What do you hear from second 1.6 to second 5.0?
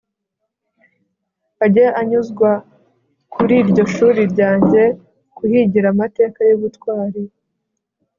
ajye anyuzwa kuri iryo shuri rya nyange